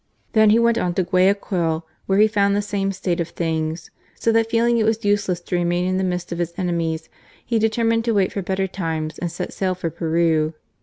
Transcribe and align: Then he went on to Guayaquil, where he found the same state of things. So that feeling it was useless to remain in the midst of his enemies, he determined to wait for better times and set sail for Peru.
Then 0.33 0.49
he 0.49 0.57
went 0.57 0.79
on 0.79 0.95
to 0.95 1.03
Guayaquil, 1.03 1.85
where 2.07 2.17
he 2.17 2.27
found 2.27 2.55
the 2.55 2.61
same 2.63 2.91
state 2.91 3.19
of 3.19 3.29
things. 3.29 3.91
So 4.15 4.31
that 4.31 4.49
feeling 4.49 4.79
it 4.79 4.83
was 4.83 5.05
useless 5.05 5.41
to 5.41 5.55
remain 5.55 5.85
in 5.87 5.97
the 5.99 6.03
midst 6.03 6.31
of 6.31 6.39
his 6.39 6.55
enemies, 6.57 7.07
he 7.45 7.59
determined 7.59 8.03
to 8.05 8.13
wait 8.15 8.31
for 8.31 8.41
better 8.41 8.65
times 8.65 9.19
and 9.19 9.31
set 9.31 9.53
sail 9.53 9.75
for 9.75 9.91
Peru. 9.91 10.55